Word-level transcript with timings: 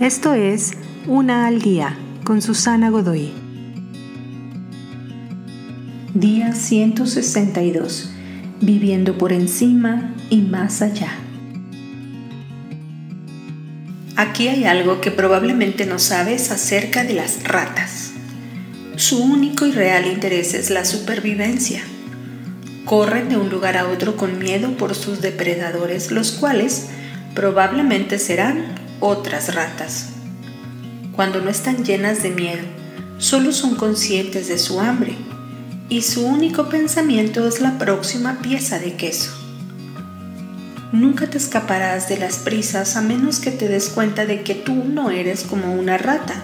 Esto 0.00 0.34
es 0.34 0.72
Una 1.06 1.46
al 1.46 1.62
Día 1.62 1.96
con 2.22 2.42
Susana 2.42 2.90
Godoy. 2.90 3.32
Día 6.12 6.52
162. 6.52 8.10
Viviendo 8.60 9.16
por 9.16 9.32
encima 9.32 10.14
y 10.28 10.42
más 10.42 10.82
allá. 10.82 11.08
Aquí 14.16 14.48
hay 14.48 14.64
algo 14.64 15.00
que 15.00 15.10
probablemente 15.10 15.86
no 15.86 15.98
sabes 15.98 16.50
acerca 16.50 17.02
de 17.02 17.14
las 17.14 17.42
ratas. 17.44 18.12
Su 18.96 19.24
único 19.24 19.64
y 19.64 19.72
real 19.72 20.06
interés 20.06 20.52
es 20.52 20.68
la 20.68 20.84
supervivencia. 20.84 21.80
Corren 22.84 23.30
de 23.30 23.38
un 23.38 23.48
lugar 23.48 23.78
a 23.78 23.88
otro 23.88 24.18
con 24.18 24.38
miedo 24.38 24.76
por 24.76 24.94
sus 24.94 25.22
depredadores, 25.22 26.10
los 26.10 26.32
cuales 26.32 26.88
probablemente 27.34 28.18
serán 28.18 28.85
otras 29.00 29.54
ratas. 29.54 30.10
Cuando 31.12 31.40
no 31.40 31.50
están 31.50 31.84
llenas 31.84 32.22
de 32.22 32.30
miedo, 32.30 32.62
solo 33.18 33.52
son 33.52 33.74
conscientes 33.76 34.48
de 34.48 34.58
su 34.58 34.80
hambre 34.80 35.16
y 35.88 36.02
su 36.02 36.26
único 36.26 36.68
pensamiento 36.68 37.46
es 37.46 37.60
la 37.60 37.78
próxima 37.78 38.38
pieza 38.40 38.78
de 38.78 38.94
queso. 38.94 39.32
Nunca 40.92 41.26
te 41.28 41.38
escaparás 41.38 42.08
de 42.08 42.18
las 42.18 42.36
prisas 42.36 42.96
a 42.96 43.02
menos 43.02 43.40
que 43.40 43.50
te 43.50 43.68
des 43.68 43.88
cuenta 43.88 44.24
de 44.24 44.42
que 44.42 44.54
tú 44.54 44.84
no 44.84 45.10
eres 45.10 45.42
como 45.42 45.74
una 45.74 45.98
rata. 45.98 46.34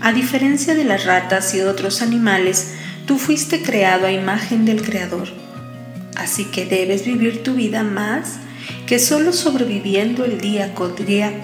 A 0.00 0.12
diferencia 0.12 0.74
de 0.74 0.84
las 0.84 1.04
ratas 1.04 1.54
y 1.54 1.60
otros 1.60 2.02
animales, 2.02 2.74
tú 3.06 3.18
fuiste 3.18 3.62
creado 3.62 4.06
a 4.06 4.12
imagen 4.12 4.64
del 4.64 4.82
Creador. 4.82 5.28
Así 6.16 6.46
que 6.46 6.66
debes 6.66 7.04
vivir 7.04 7.42
tu 7.42 7.54
vida 7.54 7.82
más 7.82 8.38
que 8.86 8.98
solo 8.98 9.32
sobreviviendo 9.32 10.24
el 10.24 10.40
día 10.40 10.74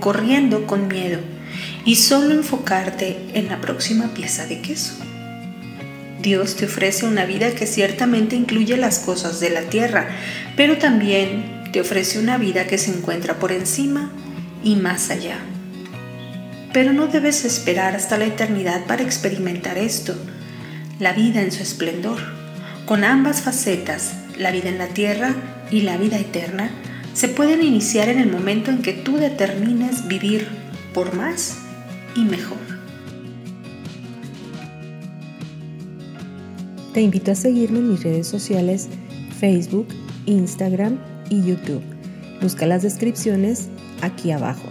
corriendo 0.00 0.66
con 0.66 0.88
miedo 0.88 1.20
y 1.84 1.96
solo 1.96 2.32
enfocarte 2.32 3.18
en 3.34 3.48
la 3.48 3.60
próxima 3.60 4.14
pieza 4.14 4.46
de 4.46 4.60
queso. 4.60 4.94
Dios 6.22 6.56
te 6.56 6.64
ofrece 6.64 7.04
una 7.04 7.26
vida 7.26 7.54
que 7.54 7.66
ciertamente 7.66 8.34
incluye 8.34 8.78
las 8.78 8.98
cosas 8.98 9.40
de 9.40 9.50
la 9.50 9.62
tierra, 9.62 10.08
pero 10.56 10.78
también 10.78 11.64
te 11.70 11.82
ofrece 11.82 12.18
una 12.18 12.38
vida 12.38 12.66
que 12.66 12.78
se 12.78 12.90
encuentra 12.90 13.34
por 13.34 13.52
encima 13.52 14.10
y 14.62 14.76
más 14.76 15.10
allá. 15.10 15.36
Pero 16.72 16.94
no 16.94 17.08
debes 17.08 17.44
esperar 17.44 17.94
hasta 17.94 18.16
la 18.16 18.24
eternidad 18.24 18.86
para 18.86 19.02
experimentar 19.02 19.76
esto, 19.76 20.16
la 20.98 21.12
vida 21.12 21.42
en 21.42 21.52
su 21.52 21.62
esplendor, 21.62 22.18
con 22.86 23.04
ambas 23.04 23.42
facetas, 23.42 24.14
la 24.38 24.50
vida 24.50 24.70
en 24.70 24.78
la 24.78 24.88
tierra 24.88 25.34
y 25.70 25.82
la 25.82 25.98
vida 25.98 26.18
eterna, 26.18 26.70
se 27.14 27.28
pueden 27.28 27.62
iniciar 27.62 28.08
en 28.08 28.18
el 28.18 28.30
momento 28.30 28.70
en 28.70 28.82
que 28.82 28.92
tú 28.92 29.16
determines 29.16 30.06
vivir 30.08 30.48
por 30.92 31.14
más 31.14 31.56
y 32.16 32.24
mejor. 32.24 32.58
Te 36.92 37.00
invito 37.00 37.32
a 37.32 37.34
seguirme 37.34 37.78
en 37.78 37.90
mis 37.90 38.02
redes 38.02 38.26
sociales 38.26 38.88
Facebook, 39.40 39.88
Instagram 40.26 40.98
y 41.30 41.42
YouTube. 41.42 41.82
Busca 42.42 42.66
las 42.66 42.82
descripciones 42.82 43.68
aquí 44.02 44.30
abajo. 44.30 44.68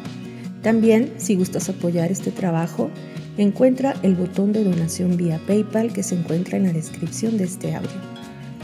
También, 0.62 1.14
si 1.18 1.36
gustas 1.36 1.70
apoyar 1.70 2.12
este 2.12 2.32
trabajo, 2.32 2.90
encuentra 3.38 3.96
el 4.04 4.16
botón 4.16 4.54
de 4.54 4.64
donación 4.64 5.18
vía 5.18 5.40
PayPal 5.48 5.92
que 5.92 6.04
se 6.04 6.16
encuentra 6.16 6.58
en 6.58 6.64
la 6.64 6.74
descripción 6.74 7.38
de 7.38 7.46
este 7.46 7.76
audio. 7.76 7.90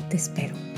Te 0.10 0.18
espero. 0.18 0.69